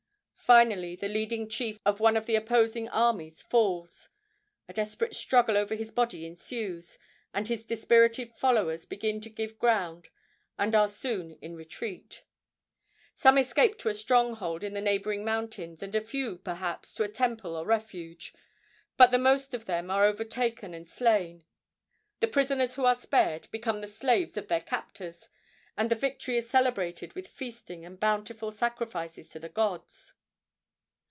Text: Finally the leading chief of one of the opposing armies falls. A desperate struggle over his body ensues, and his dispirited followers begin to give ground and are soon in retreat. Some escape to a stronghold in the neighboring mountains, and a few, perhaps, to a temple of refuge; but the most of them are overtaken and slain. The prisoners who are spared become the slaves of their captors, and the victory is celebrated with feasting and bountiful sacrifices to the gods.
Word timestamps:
Finally 0.51 0.97
the 0.97 1.07
leading 1.07 1.47
chief 1.47 1.79
of 1.85 2.01
one 2.01 2.17
of 2.17 2.25
the 2.25 2.35
opposing 2.35 2.89
armies 2.89 3.41
falls. 3.41 4.09
A 4.67 4.73
desperate 4.73 5.15
struggle 5.15 5.55
over 5.57 5.75
his 5.75 5.91
body 5.91 6.25
ensues, 6.25 6.97
and 7.33 7.47
his 7.47 7.65
dispirited 7.65 8.33
followers 8.35 8.85
begin 8.85 9.21
to 9.21 9.29
give 9.29 9.57
ground 9.57 10.09
and 10.59 10.75
are 10.75 10.89
soon 10.89 11.31
in 11.41 11.55
retreat. 11.55 12.25
Some 13.15 13.37
escape 13.37 13.77
to 13.77 13.87
a 13.87 13.93
stronghold 13.93 14.61
in 14.61 14.73
the 14.73 14.81
neighboring 14.81 15.23
mountains, 15.23 15.81
and 15.81 15.95
a 15.95 16.01
few, 16.01 16.37
perhaps, 16.39 16.93
to 16.95 17.03
a 17.03 17.07
temple 17.07 17.55
of 17.55 17.65
refuge; 17.67 18.33
but 18.97 19.09
the 19.09 19.17
most 19.17 19.53
of 19.53 19.63
them 19.67 19.89
are 19.89 20.03
overtaken 20.03 20.73
and 20.73 20.85
slain. 20.85 21.45
The 22.19 22.27
prisoners 22.27 22.73
who 22.73 22.83
are 22.83 22.95
spared 22.95 23.49
become 23.51 23.79
the 23.79 23.87
slaves 23.87 24.35
of 24.35 24.49
their 24.49 24.59
captors, 24.59 25.29
and 25.77 25.89
the 25.89 25.95
victory 25.95 26.35
is 26.35 26.49
celebrated 26.49 27.13
with 27.13 27.29
feasting 27.29 27.85
and 27.85 27.97
bountiful 27.97 28.51
sacrifices 28.51 29.29
to 29.29 29.39
the 29.39 29.47
gods. 29.47 30.11